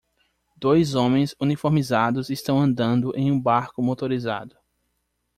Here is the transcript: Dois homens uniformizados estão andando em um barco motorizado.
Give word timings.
Dois 0.57 0.95
homens 0.95 1.35
uniformizados 1.39 2.31
estão 2.31 2.59
andando 2.59 3.15
em 3.15 3.31
um 3.31 3.39
barco 3.39 3.83
motorizado. 3.83 4.57